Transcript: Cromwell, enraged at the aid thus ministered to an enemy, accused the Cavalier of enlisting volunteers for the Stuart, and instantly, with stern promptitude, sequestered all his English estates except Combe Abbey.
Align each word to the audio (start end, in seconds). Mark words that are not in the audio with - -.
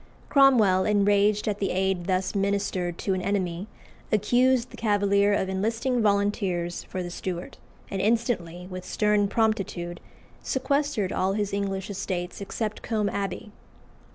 Cromwell, 0.29 0.83
enraged 0.85 1.47
at 1.47 1.59
the 1.59 1.69
aid 1.69 2.07
thus 2.07 2.33
ministered 2.33 2.97
to 2.97 3.13
an 3.13 3.21
enemy, 3.21 3.67
accused 4.11 4.71
the 4.71 4.75
Cavalier 4.75 5.31
of 5.31 5.47
enlisting 5.47 6.01
volunteers 6.01 6.83
for 6.85 7.03
the 7.03 7.11
Stuart, 7.11 7.59
and 7.91 8.01
instantly, 8.01 8.65
with 8.67 8.83
stern 8.83 9.27
promptitude, 9.27 9.99
sequestered 10.41 11.13
all 11.13 11.33
his 11.33 11.53
English 11.53 11.91
estates 11.91 12.41
except 12.41 12.81
Combe 12.81 13.09
Abbey. 13.09 13.51